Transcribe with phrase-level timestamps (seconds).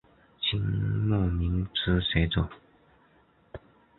[0.41, 0.59] 清
[1.07, 2.49] 末民初学者。